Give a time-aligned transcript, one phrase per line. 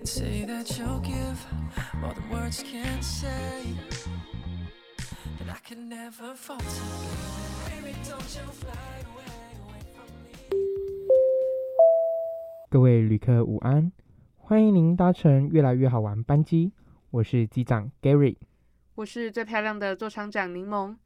[0.00, 1.46] can say that you'll give
[2.00, 3.76] more than words can say.
[5.38, 6.64] That I can never falter.
[7.68, 8.72] Baby, don't you fly
[9.04, 9.28] away,
[9.60, 10.32] away from me.
[12.70, 13.92] 各位旅客午安，
[14.38, 16.72] 欢迎您搭乘越来越好玩班机，
[17.10, 18.36] 我是机长 Gary。
[18.94, 20.96] 我是最漂亮的座舱长柠檬，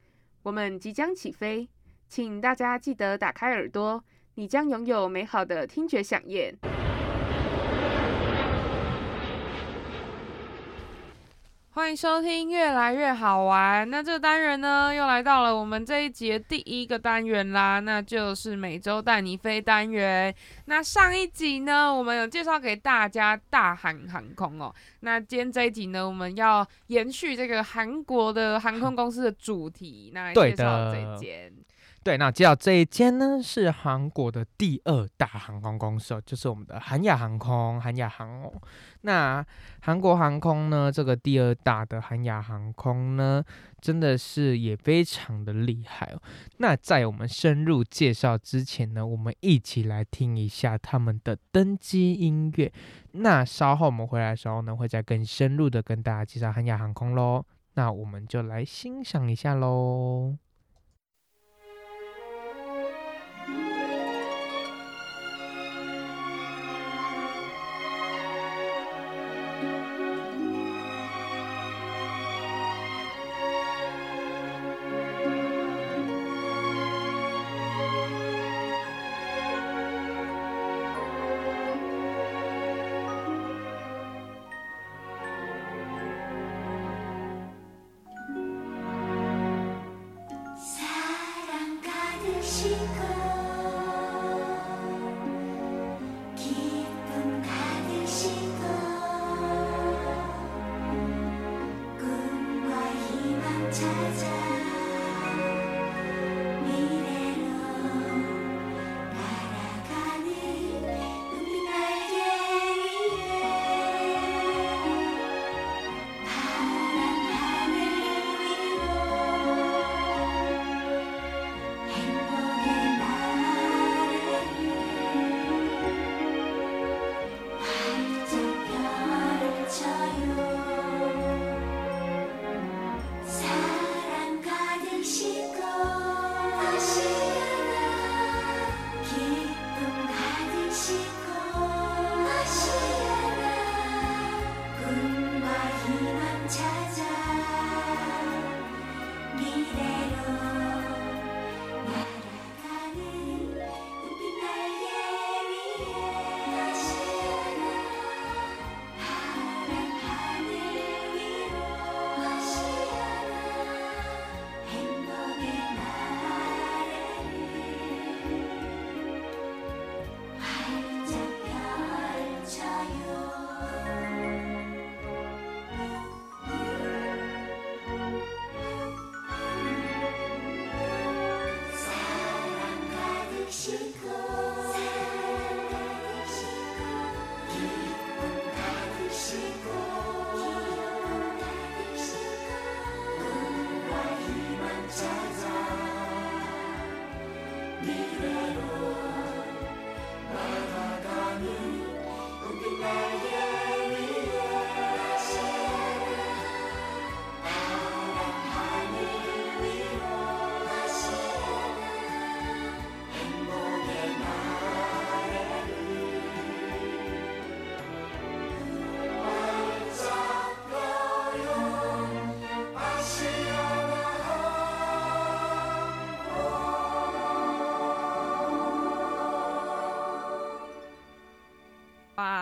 [0.43, 1.67] 我们即将起飞，
[2.07, 4.01] 请大家记得打开耳朵，
[4.35, 6.57] 你将拥有美好的听觉飨宴。
[11.75, 13.87] 欢迎收听，越来越好玩。
[13.89, 20.33] 那这个单元呢，又来到了我们这一节第一个单元啦，那就是每周带你飞单元。
[20.67, 24.73] 那上一集呢，我们有介绍给大家大韩航空哦。
[25.01, 31.51] 那今天这一集呢，我们要延续这个韩国的航空公司的主题，那来介绍这一间。
[32.05, 38.61] 对，那介绍这一间呢是韩国的第二大航空公司哦，就是我们的韩亚航空，韩亚航空。
[39.01, 39.43] 那
[39.81, 43.43] 韩国航空呢，这个第二大的韩亚航空呢，
[43.81, 46.21] 真的是也非常的厉害哦。
[46.57, 52.71] 那在我们深入介绍之前呢，我们一起来听一下他们的登机音乐。
[53.13, 57.43] 那稍后我们回来的时候呢，会再更深入的跟大家介绍韩亚航空喽。
[57.73, 60.37] 那我们就来欣赏一下喽。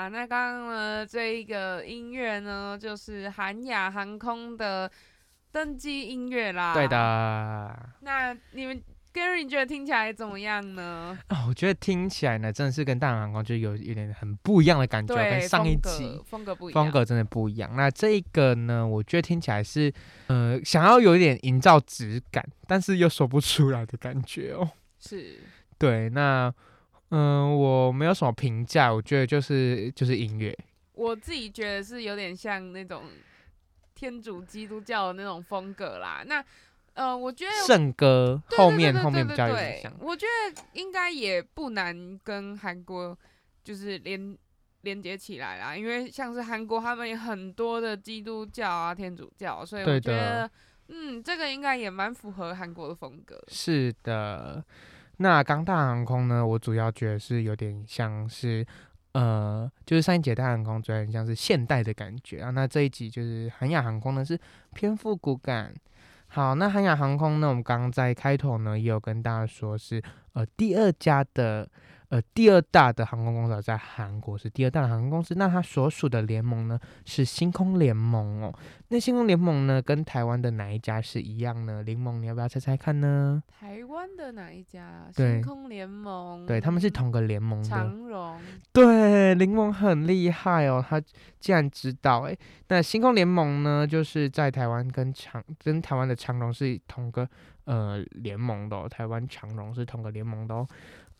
[0.04, 4.90] 啦，那刚刚呢这一个音乐呢，就是韩亚航空的
[5.52, 6.74] 登机音乐啦。
[6.74, 7.90] 对的。
[8.02, 8.84] 那你们
[9.14, 11.18] Gary 你觉得听起来怎么样呢？
[11.28, 17.74] 啊，我觉得听起来呢，真的是跟大韩航空就有有点很不一样的感觉，对，跟上一集风格不一样，风格真的不一样。
[17.76, 19.94] 那这一个呢，我觉得听起来是
[20.28, 24.70] 呃，想要有一点营造质感，但是又说不出来的感觉哦。
[25.00, 25.40] 是
[25.78, 26.54] 对，那
[27.15, 30.57] 嗯、我没有什么评价，我觉得就是就是音乐。
[30.94, 33.04] 我自己觉得是有点像那种
[33.94, 36.24] 天主基督教的那种风格啦。
[36.25, 36.44] 那
[36.95, 43.16] 呃，我觉得圣歌后面后面比较有点像，我觉得应该也不难跟韩国
[43.63, 44.36] 就是连
[44.81, 50.50] 连接起来啦，因为像是韩国他们有很多的基督教啊、天主教，所以我觉得
[50.88, 53.39] 嗯，这个应该也蛮符合韩国的风格。
[53.50, 54.66] 是的。
[55.18, 58.65] 那刚大航空呢，我主要觉得是有点像是。
[59.13, 64.36] 呃，就是上一节大航空主要很像是现代的感觉啊，那这一集就是韩亚航空呢是
[64.74, 65.71] 偏复古感。
[66.30, 70.01] 好，那韩亚航空呢，我们刚刚在开头呢也有跟大家说是
[70.33, 71.69] 呃第二家的
[72.13, 78.54] 呃第二大的航空公司在韩国是第二大的航空公司，那它所属的联盟呢是星空联盟哦。
[78.89, 81.81] 那星空联盟呢跟台湾的哪一家是一样呢？
[81.81, 83.42] 联盟你要不要猜猜看呢？
[83.60, 85.10] 台湾的哪一家？
[85.15, 86.45] 对星空联盟。
[86.45, 87.68] 对，他们是同个联盟的。
[87.68, 88.39] 长荣。
[88.71, 91.01] 对，联盟很厉害哦，他
[91.39, 92.38] 竟然知道哎。
[92.68, 97.27] 那星空联盟呢，就是在台湾跟长跟台湾的长荣是同个
[97.66, 100.68] 呃联盟的、哦，台湾长荣是同个联盟的哦。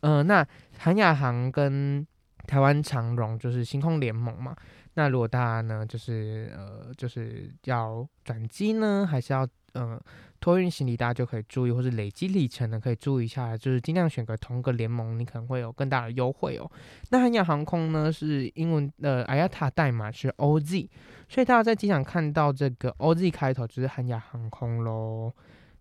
[0.04, 0.46] 呃，那
[0.78, 2.06] 韩亚航跟
[2.46, 4.54] 台湾长荣就是星空联盟嘛。
[4.96, 9.98] 那如果大家呢，就是呃，就是要转机呢，还是要呃
[10.42, 16.70] 托运行李，大家就可以注意，或是累积里程呢，可以注意一下，就是尽量选个同个联盟，你可能会有更大的优惠哦。
[17.10, 20.90] 那韩亚航空呢是英文的 IATA 代码是 OZ，
[21.30, 25.32] 所以大家在机场看到这个 OZ 开头就是韩亚航空喽。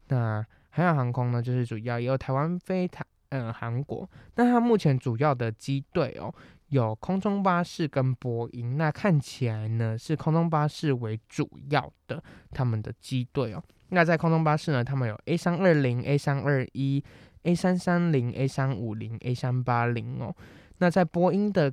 [0.07, 6.32] 那韩亚航空呢，就是主要也有台湾飞台嗯韩国，那它目前主要的机队哦。
[6.69, 13.62] 有空中巴士跟波音，那看起来呢是空中巴士为主要的他们的机队哦。
[13.90, 17.05] 那在空中巴士呢，他们有 A 三二零、A 三二一、
[17.43, 20.34] A 三三零、A 三五零、A 三八零哦。
[20.79, 21.70] 那在波音的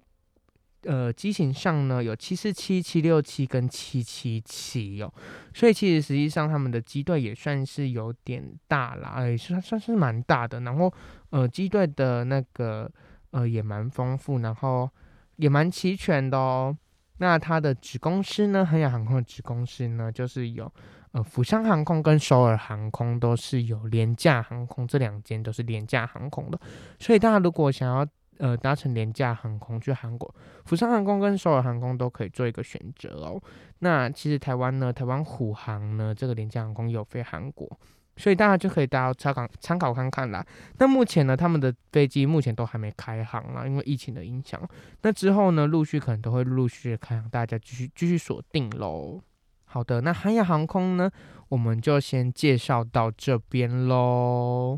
[0.83, 5.13] 呃机型上呢，有七四七、七六七跟七七七哦。
[5.53, 10.59] 所以其实实际上他们的机队也算是有点大啦，哎，算算是蛮大的。
[10.61, 10.91] 然后
[11.31, 12.89] 呃机队的那个
[13.31, 14.89] 呃也蛮丰富，然后
[15.35, 16.75] 也蛮齐全的哦。
[17.17, 20.71] 那它的子公司呢，韩亚航空的子公司呢，就是有
[21.11, 26.57] 呃釜山航空跟首尔航空都是有廉价航空，这两间都是廉价航空的。
[26.97, 28.07] 所以大家如果想要
[28.39, 30.33] 呃搭乘廉价航空去韩国，
[30.65, 33.41] 釜山航空跟首尔航空都可以做一个选择哦。
[33.79, 37.69] 那其实台湾呢，台湾虎航呢，这个廉价航空有飞韩国。
[38.17, 40.45] 所以大家就可以大家参考参考看看啦。
[40.77, 44.61] 那目前呢，他们的飞机目前都还没开航啦，因为疫情的影响。
[45.03, 49.21] 那之后呢，陆续可能都会陆续开航，大家继续继续锁定喽。
[49.63, 51.09] 好的，那韩亚航空呢，
[51.47, 54.77] 我们就先介绍到这边喽。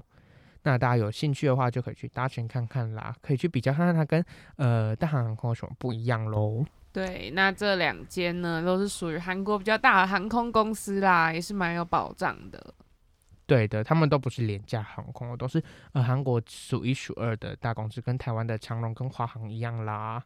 [0.63, 4.23] 那大家有兴趣的话，就可以去搭乘看看啦，可以去比较看看它跟
[4.57, 6.63] 呃大韩航空有什么不一样喽。
[6.93, 12.73] 对，那这两间呢，都是属于韩国比较大的航空公司啦，也是蛮有保障的。
[13.45, 15.61] 对的，他们都不是廉价航空，都是
[15.93, 20.23] 呃韩国数一数二的大公司，跟台湾的长荣跟华航一样啦。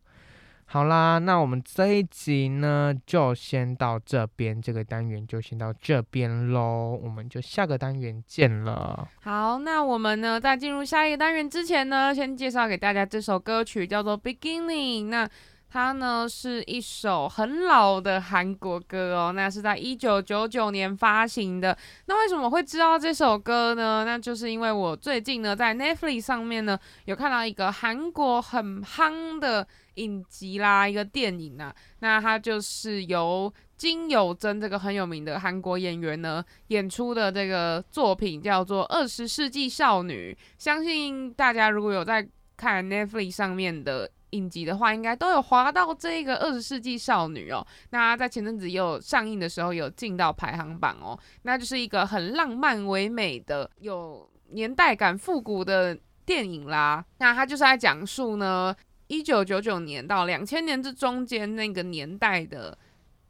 [0.68, 9.08] 好啦，那我们这一集呢就先到这边，这个单元就先到这边喽，我们就下个单元见了。
[9.22, 15.06] 好，那我们呢，在进入下一个单元之前呢，先介绍给大家这首歌曲，叫做《Beginning》。
[15.08, 15.30] 那
[15.76, 21.78] 它呢是一首很老的韩国歌哦，那是在一九九九年发行的。
[22.06, 24.06] 那为什么会知道这首歌呢？
[24.06, 31.76] 那就是因为我最近呢在 Netflix 上面呢有看到一个韩国很夯的影集啦，一个电影啊。
[32.00, 40.34] 那它就是由金有珍这个很有名的韩国演员呢演出的这个作品，叫做《二十世纪少女》。
[40.58, 47.66] 相信大家如果有在看 Netflix 上面的影集的话，应该都有滑到这个《二十世纪少女》哦。
[47.90, 51.18] 那在前阵子也有上映的时候，有进到排行榜哦。
[51.44, 57.04] 那就是一个很浪漫唯美的、有年代感、复古的电影啦。
[57.18, 58.76] 那它就是在讲述呢，
[59.08, 62.78] 一九九九年到两千年这中间那个年代的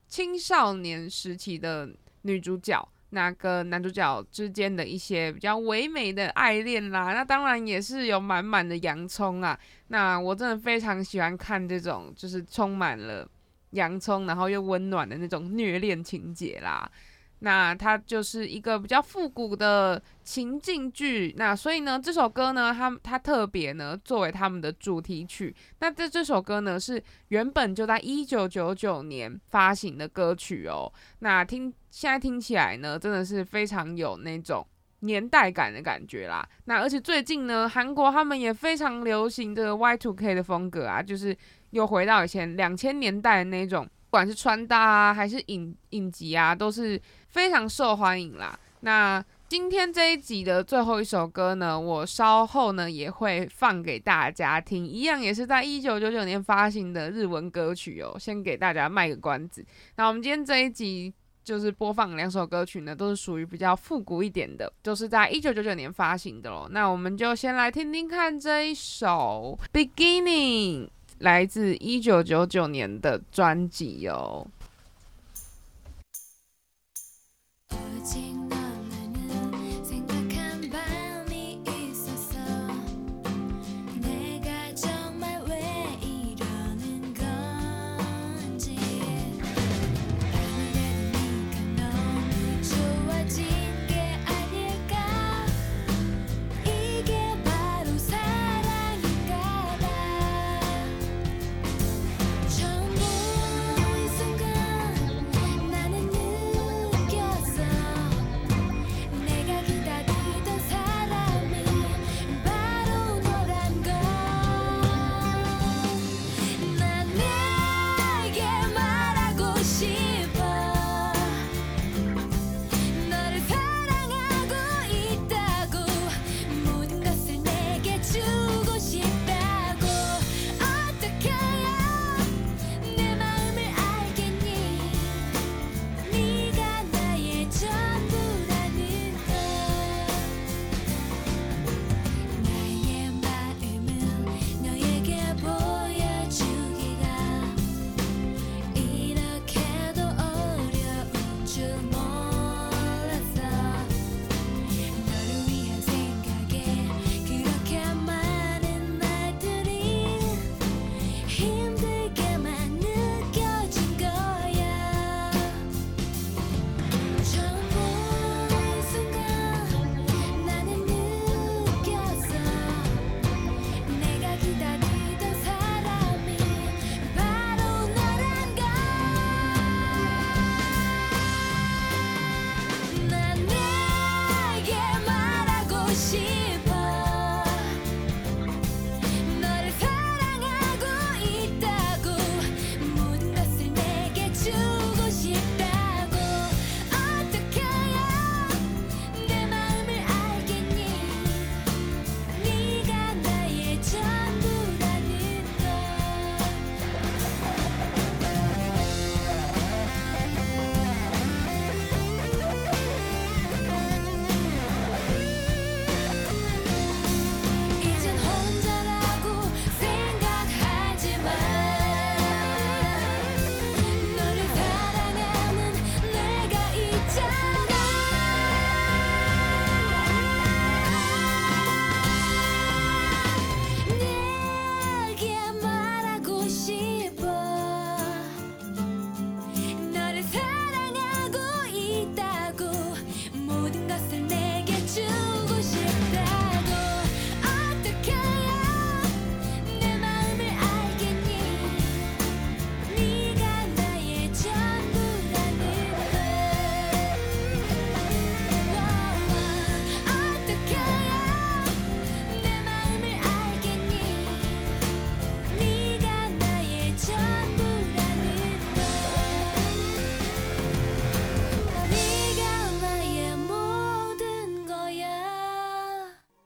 [0.08, 1.90] 青少年时期的
[2.24, 2.88] 女主角。
[3.12, 9.58] 那跟男主角之间的一些比较唯美的爱恋啦，那当然也是有满满的洋葱啊。
[9.88, 13.28] 那我真的非常喜欢看这种就是充满了
[13.72, 16.90] 洋葱，然后又温暖的那种虐恋情节啦。
[17.40, 25.56] 那它就是一个比较复古的情境剧，那所以呢，这首歌呢，它它特别呢作为他们的主题曲。
[25.80, 30.92] 那这这首歌呢是原本就在一九九九年发行的歌曲哦。
[31.20, 34.66] 那听现在听起来呢，真的是非常有那种
[35.02, 36.48] 年代感的感觉啦。
[36.64, 41.38] 那而且最近呢，韩国他们也非常流行这个 Y two K 的风格啊，就是
[41.72, 48.58] 又回到以前两千年代的那种，不管是穿搭啊，还是影影集啊，都是非常受欢迎啦。
[48.80, 58.16] 那今天这一集的最后一首歌呢，我稍后呢也会放给大家听，一样也是在一九九九年发行的日文歌曲哦。
[58.18, 59.66] 先给大家卖个关子。
[59.98, 66.70] 那我们今天这一集就是播放两首歌曲呢，都是属于比较复古一点的，都是在一九九九年发行的喽。
[66.72, 70.86] 那我们就先来听听看这一首《Beginning》，
[71.20, 74.48] 来自一九九九年的专辑哦。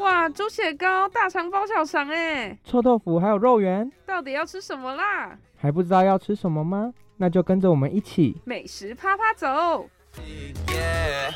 [0.00, 5.38] 哇，猪血糕、大肠包小肠哎，臭豆腐还有肉圆，到底要吃什么啦？
[5.56, 6.92] 还不知道要吃什么吗？
[7.16, 8.36] 那就跟着我们一起。
[8.44, 9.88] 美食啪啪走。
[10.66, 11.32] Yeah.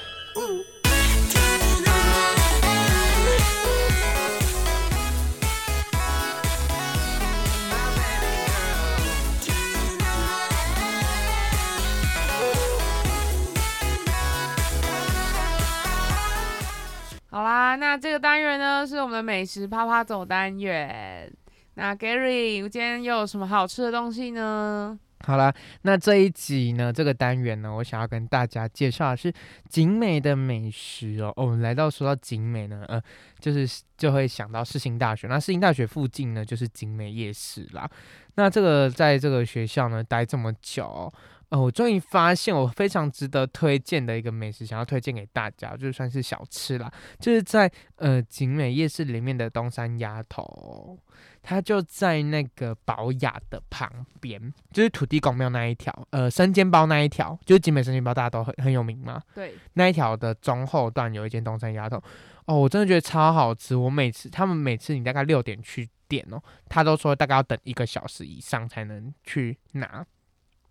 [17.38, 21.32] 好啦，那这个单元呢是我们的美食啪啪走单元。
[21.74, 24.98] 那 Gary，我今天又有什么好吃的东西呢？
[25.20, 29.32] 好啦，那这一集呢，这个单元呢，我想要跟大家介绍的是
[29.68, 31.32] 景美的美食哦。
[31.36, 33.00] 哦，我们来到说到景美呢，呃，
[33.38, 35.28] 就是就会想到世新大学。
[35.28, 37.88] 那世新大学附近呢，就是景美夜市啦。
[38.34, 41.12] 那这个在这个学校呢待这么久、
[41.50, 50.98] 呃，我终于发现我非常值得推荐的一个美食，想要推荐给大家，就算是小吃啦，就是在呃景美夜市里面的东山鸭头哦、
[51.42, 53.90] 它就在那个宝雅的旁
[54.20, 59.18] 边，就是土地公庙那一条，呃，生煎包那一条，就是景美生煎包，大家都很很有名嘛。
[59.34, 61.96] 对，那一条的中后段有一间东山鸭头，
[62.44, 63.74] 哦，我真的觉得超好吃。
[63.74, 70.04] 我每次他们每次你大概六点去点哦，他都说大概要等一个小时以上才能去拿，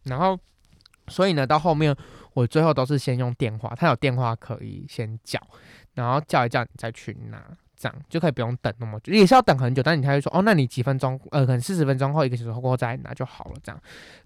[0.04, 0.40] 然后
[1.08, 1.96] 所以呢，到后面
[2.34, 5.40] 我最后都是先用电话，他有电话可以先叫，
[5.94, 7.44] 然后叫一叫你再去拿。
[7.80, 13.54] 这样就可以不用等那么久，也是要等很久，但你他会说哦，那你几分钟，呃，可能四十分钟后、一个小时过后再拿就好了。
[13.62, 13.80] 这样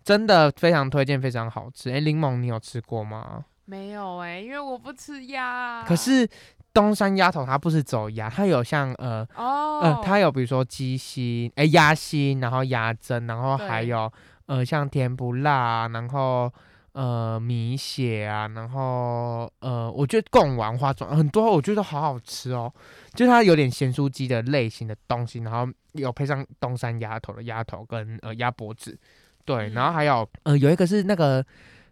[0.05, 1.91] 真的非常推荐，非常好吃。
[1.91, 3.43] 诶，柠檬你有吃过吗？
[3.65, 5.83] 没有哎、因为我不吃鸭。
[5.83, 6.25] 可是
[6.73, 14.11] 东山鸭头它不是走鸭，它有像呃哦，呃，它有比如说鸡心、哎鸭心，然后鸭胗，然后还有
[14.45, 16.51] 呃像甜不辣啊，然后
[16.93, 22.71] 呃米血啊，然后呃我觉得贡丸花种很多，我觉得好好吃哦，
[23.13, 28.97] 就是它有点咸酥鸡的类型的东西，然后有配上东山鸭头的鸭头跟呃鸭脖子，
[29.43, 31.45] 对，然后嗯还有呃有一个是那个。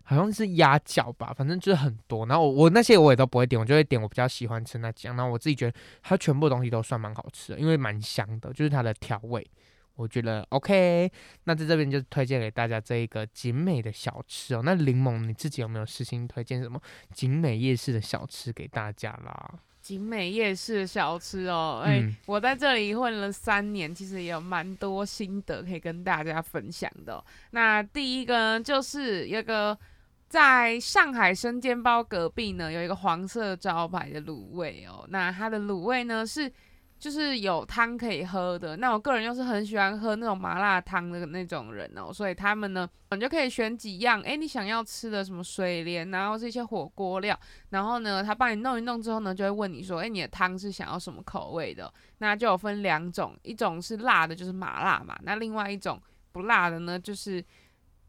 [0.09, 2.25] 好像是鸭脚吧，反正就是很多。
[2.25, 5.15] 然后我我那些我也都不会点，我就会点我比较喜欢吃那几样。
[5.15, 9.45] 然后我自己觉得它全部东西都算蛮好吃的，因为蛮香的，就是它的调味，
[9.95, 11.11] 我觉得 OK。
[11.43, 14.61] 那在这边就推荐给大家这一个景美的小吃哦。
[14.65, 16.81] 那柠檬你自己有没有私心推荐什么
[17.13, 19.59] 景美夜市的小吃给大家啦？
[19.81, 29.75] 景美夜市小吃哦，哎、嗯我在这里混了三年，其实也有蛮多心得可以跟大家分享的哦、那第一个呢，就是有个
[30.29, 35.03] 在上海生煎包隔壁呢，有一个黄色招牌的卤味哦。
[35.09, 36.49] 那它的卤味呢是
[36.99, 38.77] 就是有汤可以喝的。
[38.77, 47.37] 那我个人又是很喜欢喝那种麻辣汤的那种人哦，所以他们呢，你就可以选几样，诶，你想要吃的什么水莲啊，或是一些火锅料。
[47.69, 51.91] 然后呢，他帮你弄一弄之后呢，就会问你说，哎，你的汤是想要什么口味的？
[52.19, 55.17] 那就有分两种，一种是辣的，就是麻辣嘛。
[55.23, 55.99] 那另外一种
[56.31, 57.43] 不辣的呢，就是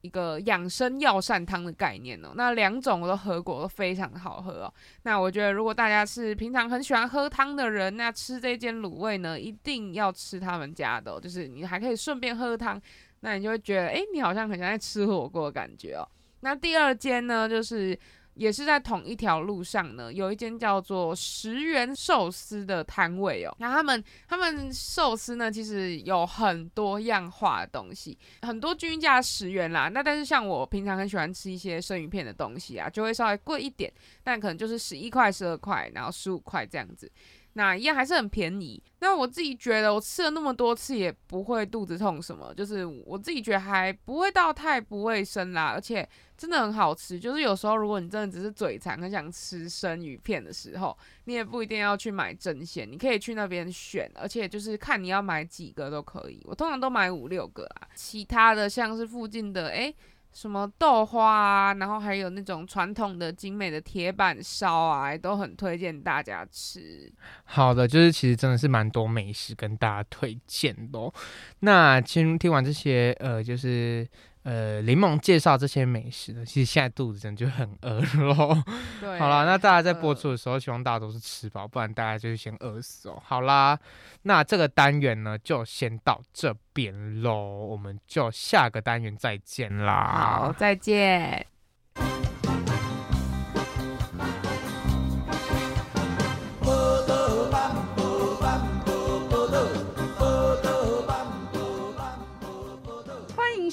[0.02, 2.32] 一个养生药膳汤的概念哦。
[2.34, 4.74] 那两种我都喝过，都非常好喝哦。
[5.02, 12.80] 那我觉得，如果大家是平常很喜欢喝汤的人，那吃这间卤味呢，一定要吃他们家的、就是你还可以顺便喝汤，
[13.20, 16.08] 那你就会觉得，哎，你好像很像在吃火锅的感觉哦。
[16.40, 17.98] 那第二间呢，就是
[18.40, 23.54] 也是在同一条路上呢，有一间叫做十元寿司的摊位哦。
[23.58, 29.90] 那他们他们寿司呢，其实有很多样化的东西，很多均价十元啦。
[29.90, 33.92] 那但是像我平常很喜欢吃一些生鱼片的东西啊，就会稍微贵一点，
[34.24, 37.12] 但可能就是十一块、十二块，然后十五块这样子。
[37.60, 38.82] 那一样还是很便宜。
[39.00, 47.20] 那我自己觉得，我吃了那么多次也不会肚子痛什么，就是我自己觉得还不会到太不卫生啦，而且真的很好吃。
[47.20, 56.40] 就是有时候如果你真的只是嘴馋，很想吃生鱼片的时候，你也不一定要去买真鲜，你可以去那边选，而且就是看你要买几个都可以。
[56.44, 59.94] 我通常都买五六个啦，其他的像是附近的诶。
[60.32, 67.12] 什么豆花啊，然后还有那种传统的精美的铁板烧啊，都很推荐大家吃。
[67.44, 71.12] 好的，就是其实真的是蛮多美食跟大家推荐的、哦。
[71.60, 74.08] 那先听完这些呃，就是
[74.42, 78.56] 呃柠檬介绍这些美食呢，其实现在肚子真的就很饿喽。
[79.00, 83.22] 对，好啦，那大家在播呃出的时候，希望大家都是吃饱，不然大家就是先饿死哦。
[83.24, 83.78] 好啦，
[84.22, 90.40] 那这个单元呢就先到这边喽，我们就下个单元再见啦。
[90.40, 91.46] 好，再见。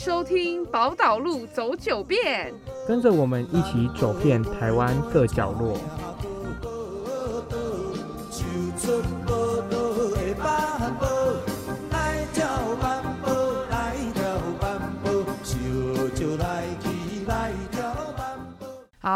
[0.08, 2.54] 收听宝岛路走九遍。
[2.88, 5.78] 跟着我们一起走遍台湾各角落。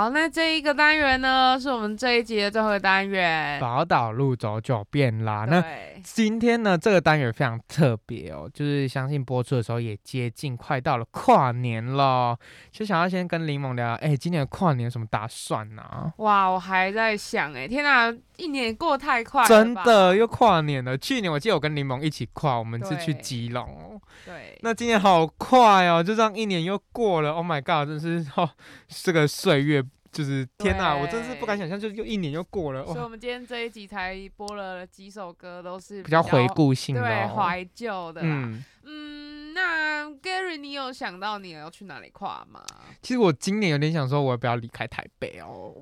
[0.01, 3.61] 好，那这一个单元呢，是我们这一集的最后一个单元。
[3.61, 5.45] 宝岛路走九遍啦。
[5.47, 5.63] 那，
[6.01, 12.35] 今天呢，这个单元非常特别哦，就是相信播出的时候也接近快到了跨年了，
[12.71, 18.11] 就想要先跟柠檬聊聊，哎，今年的跨年有什么打算呢、哇，我还在想，哎，天哪，
[18.41, 20.97] 一年过太快了，真的又跨年了。
[20.97, 24.01] 去年我记得我跟柠檬一起跨，我们是去对基隆哦。
[24.25, 24.57] 对。
[24.61, 27.31] 那今年好快哦，就这样一年又过了。
[27.31, 28.49] Oh my god，真是哦，
[28.87, 32.83] 这个岁月就是天哪，我真是不敢想象，就又一年又过了。
[32.85, 37.29] 所以，我们今天这一集才播了几首歌，都是比较回顾性的。
[37.29, 38.27] 怀旧的啦。
[38.27, 42.61] 嗯，嗯，那 Gary，你有想到你要去哪里跨吗？
[43.01, 45.73] 其实我今年有点想说，我要不要离开台北哦？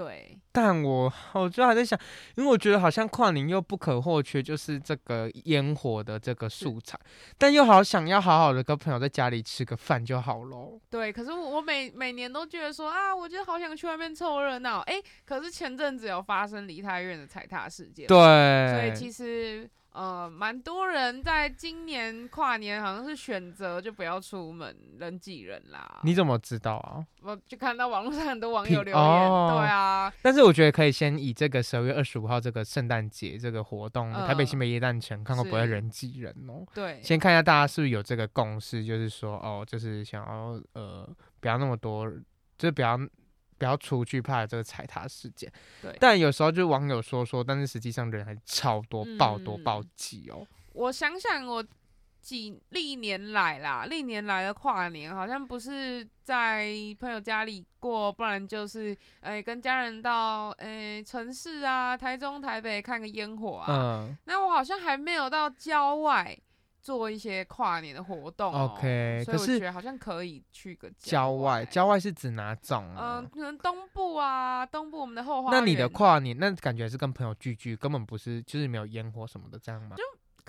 [0.00, 1.98] 对，但我我就还在想，
[2.34, 6.98] 因为我觉得好像跨年又不可或缺，就是这个烟火的这个素材，
[7.36, 10.80] 但又好想要好好的跟朋友在家里吃个饭就好喽。
[10.88, 14.78] 对，可是我我每每年都觉得说啊，我就好想去外面凑热闹。
[14.80, 14.94] 哎，
[15.26, 26.00] 可是前阵子有发生梨泰院的踩踏事件，，对，所以其实呃，蛮多人在今年跨年好像是选择就不要出门，人挤人啦。
[26.04, 27.04] 你怎么知道啊？
[27.22, 36.64] 我就看到网络上很多网友留言，哦对啊，但是我觉得可以先以这个十二月二十五号这个圣诞节这个活动，台北嗯新北耶诞城，看会不会人挤人哦。
[36.72, 41.08] 对，先看一下大家是不是有这个共识，就是说哦，就是想要呃
[41.40, 42.08] 不要那么多，
[42.56, 42.96] 就是不要
[43.60, 45.52] 不要出去怕这个踩踏事件。
[45.82, 50.46] 对但有时候就是网友说说，但是实际上人还超多，爆多嗯爆挤哦。
[50.72, 51.62] 我想想，我
[52.22, 63.66] 几历年来啦，历年来的跨年好像不是在朋友家里过，不然就是诶、跟家人到诶、城市啊，台中、台北看个烟火啊。
[63.68, 66.38] 嗯那我好像还没有到郊外
[66.82, 68.72] 做一些跨年的活动、哦。
[68.74, 73.30] OK，可是所以我觉得好像可以去个郊外，郊外是指哪种啊嗯、啊？
[73.32, 79.96] 可能东部啊，东部我们的后花园那你的跨年，那感觉是跟朋友聚聚，根本不是就是没有烟火什么的这样吗？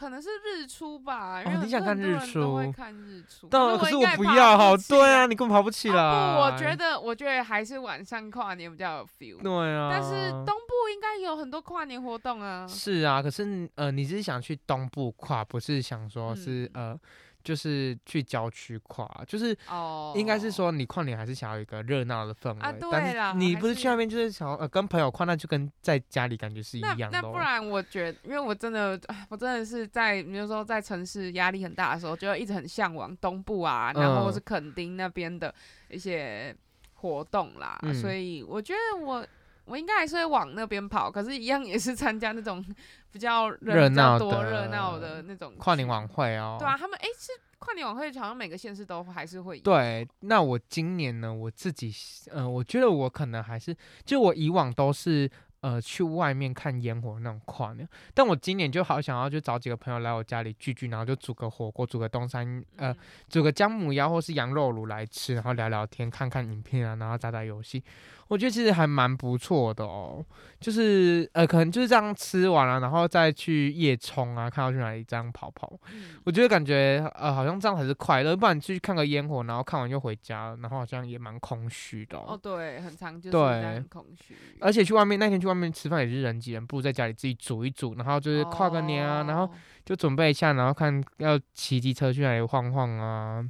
[0.01, 3.47] 可能是日出吧，因哦为很你想看日很多人都会出看日出。
[3.51, 6.01] 但可是我不要，哈对啊，你根本爬不起来。
[6.01, 9.39] 哦不，我觉得，我觉得还是晚上跨年比较有 feel。
[9.43, 9.89] 对啊。
[9.91, 12.65] 但是东部应该有很多跨年活动啊。
[12.67, 16.99] 是啊，可是呃，你只是想去东部跨，不是想说是、嗯呃，
[17.43, 27.09] 就是去郊区跨，就是哦，应该是说你跨年还是想要一个热闹的氛围，啊对但啦是你不是去那边就是想要呃跟朋友跨，那就跟在家里感觉是一样的、哦。
[27.11, 28.99] 那不然，我觉得，因为我真的，
[29.29, 35.53] 我真的是在，比如说在城市压力很大的时候，就会一直很向往东部啊，然后是垦丁那边的
[35.89, 36.55] 一些
[36.95, 37.79] 活动啦。
[37.83, 39.25] 嗯所以我觉得我
[39.65, 42.65] 我应该还是会往那边跑，可是，一样也是参加那种
[43.11, 46.57] 比较热闹的多热闹的那种跨年晚会哦。
[46.59, 49.63] 对啊，他们哎、是跨年晚会，好像每个县市都还是会有。
[49.63, 51.93] 对，那我今年呢，我自己，
[52.31, 62.97] 呃，我觉得我可能还是，就我以往都是，呃，去外面看烟火那种跨年，但我今年就好想要就找几个朋友来我家里聚聚，然后就煮个火锅，煮个东山，呃嗯，
[63.29, 67.83] 煮个姜母鸭或是羊肉炉来吃，然后聊聊天，看看影片啊，然后打打游戏，
[68.31, 70.25] 我觉得其实还蛮不错的哦。
[70.57, 75.73] 就是呃，可能就是这样吃完了，然后再去夜冲啊，看要去哪里这样跑跑。
[75.91, 82.39] 嗯我觉得感觉呃，好像这样才是快乐，不然去看个烟火，然后看完就回家，然后好像也蛮空虚的、哦，哦。
[82.41, 84.35] 对，很长就是对在很空虚。
[84.59, 89.51] 而且去外面那天去外面吃饭也是人挤人，不如在家里自己煮一煮，然后就是跨个年啊，然后哦
[89.83, 93.43] 就准备一下，然后看要骑机车去哪里晃晃啊。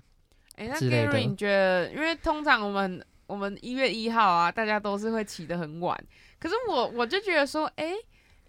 [0.56, 1.92] 哎、那之类 Gary，你觉得？
[1.92, 5.98] 因为通常我们我们一月一号啊，大家都是会起得很晚。
[6.38, 7.94] 可是我我就觉得说，哎、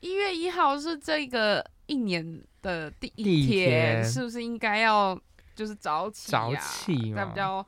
[0.00, 5.16] 一月一号是这个一年的第一天，是不是应该要
[5.54, 6.50] 就是早起、啊？
[6.50, 7.64] 早起嘛那比较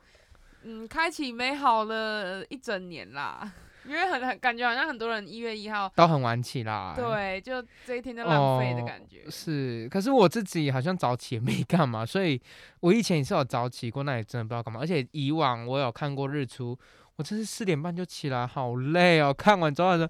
[0.63, 3.49] 嗯，开启美好的一整年啦。
[3.87, 6.95] 因为很很感觉好像很多人一月一号，都很晚起啦。。
[6.95, 9.29] 对，就这一天就浪费的哦感觉。
[9.29, 12.41] 是，可是我自己好像早起也没干嘛，所以
[12.79, 14.79] 我以前也是有早起过，那也真的不知道干嘛。
[14.79, 16.75] 而且以往我有看过日出，
[17.17, 19.33] 我真是四点半就起来，好累哦。
[19.33, 20.05] 看完之后说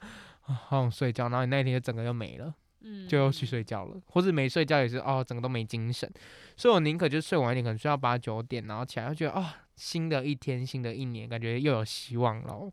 [0.45, 6.11] 啊，好想睡觉，然后你那一天就整个就没了，嗯，就又去睡觉了，或者没睡觉也是哦，整个都没精神。
[6.55, 12.71] 所以我宁可就睡晚一点，可能睡到八九点，然后起来就觉得啊、新的一天，新的一年，感觉又有希望了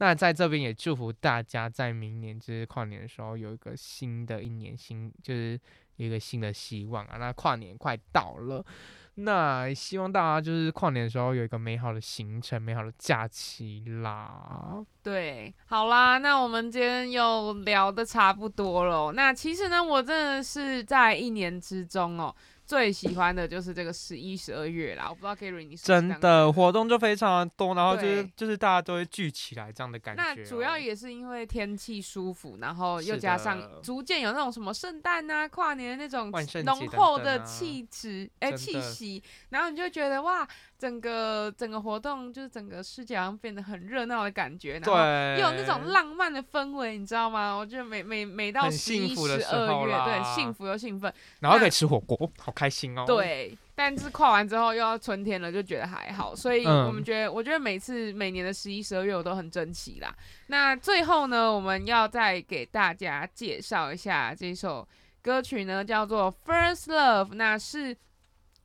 [0.00, 5.60] 那在这边也祝福大家在明年就是跨年的时候有一个新的一年新，就是
[5.96, 7.16] 一个新的希望啊。
[7.18, 8.64] 那跨年快到了，
[9.20, 14.84] 那希望大家就是跨年的时候有一个美好的行程、美好的假期啦。
[15.02, 19.12] 对，好啦，那我们今天又聊得差不多了。
[19.12, 22.32] 那其实呢，我真的是在一年之中哦，
[22.68, 25.06] 最喜欢的就是这个十一、十二月啦。
[25.08, 36.30] 我不知道 Gary 你是真的活动就非常的多，然后就是就是大家都会聚起来这样的感觉哦、那主要也是因为天气舒服，然后又加上逐渐有那种什么圣诞啊、跨年那种
[36.66, 40.46] 浓厚的气质，哎、气息，然后你就会觉得哇，
[40.78, 44.94] 整个整个活动就是整个世界好像变得很热闹的感觉，然后，
[45.42, 47.54] 又有那种浪漫的氛围，你知道吗？
[47.54, 53.56] 我觉得每每每到很十一、幸福的十二月，对，幸福又兴奋，然后可以吃火锅，好开心哦。，对。
[53.74, 60.12] 但是跨完之后又要春天了，就觉得还好，所以嗯我们觉得，我觉得每次每年的十一、十二月我都很珍惜啦。
[60.48, 64.86] 那最后呢，我们要再给大家介绍一下这首
[65.22, 67.96] 歌曲呢，叫做《First Love》，那是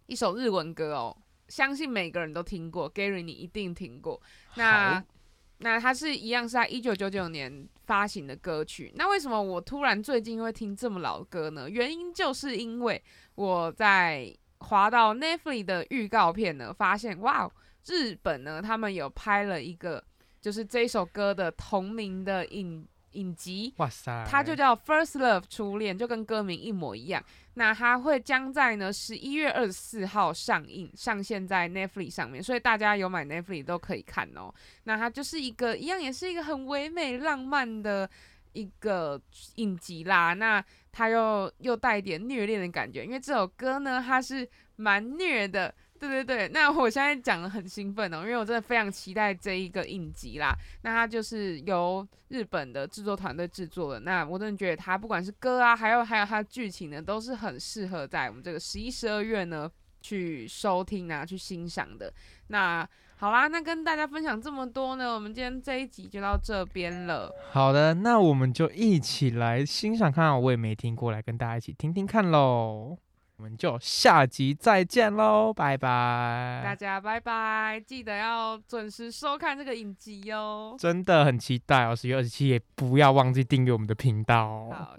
[0.08, 1.15] 一首日文歌哦，
[1.54, 4.20] 相信每个人都听过，Gary 你一定听过。
[4.56, 5.04] 那
[5.60, 8.92] 那它是一样是在一九九九年发行的歌曲。
[8.96, 11.70] 那为什么我突然最近会听这么老的歌呢？
[11.70, 13.04] 原因就是因为
[13.36, 17.48] 我在滑到 Netflix 的预告片呢，发现哇，
[17.86, 20.04] 日本呢他们有拍了一个
[20.42, 23.73] 就是这首歌的同名的影影集。
[23.78, 27.23] 哇塞，它就叫《First Love》初恋，就跟歌名一模一样。
[27.56, 34.54] 那它会将在呢十一月二十四号上映，上线在 Netflix 上面，所以大家有买 Netflix 都可以看哦。
[34.86, 38.10] 那它就是一个一样，也是一个很唯美浪漫的
[38.54, 39.21] 一个
[39.56, 40.34] 影集啦。
[40.34, 45.73] 那它又又带一点虐恋的感觉，因为这首歌呢，它是蛮虐的。
[46.04, 50.54] 对对对，那我现在讲的很兴奋哦，因为我真的非常期待这一个影集啦。
[50.82, 54.02] 那它就是由日本的制作团队制作的。
[54.02, 59.70] 那我真的觉得它不管是歌啊，还有还有它的剧情呢，都是很适合在我们这个十一、十二月呢
[60.02, 62.13] 去收听啊，去欣赏的。
[62.48, 67.34] 那好啦，那跟大家分享这么多呢，我们今天这一集就到这边了。
[67.52, 72.98] 好的，那我们就一起来欣赏看看，我也没听过，来跟大家一起听听看喽。
[73.42, 76.77] 我们就下集再见喽，拜大拜！
[76.77, 80.75] 家拜拜，记得要准时收看这个影集哦。
[80.79, 84.71] 真的很期待哦，十月二十七也不要忘记订阅我们的频道哦。
[84.73, 84.97] 好，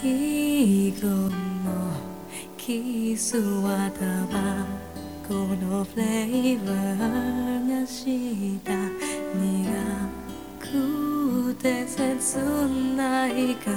[0.00, 1.30] 最後の
[2.56, 4.66] キスはタバ
[5.28, 8.72] コのフレーバーがした
[9.34, 9.38] 苦
[10.58, 11.01] く
[11.63, 12.37] て切
[12.97, 13.71] ない香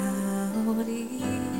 [0.84, 1.55] り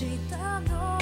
[0.00, 0.99] agitador.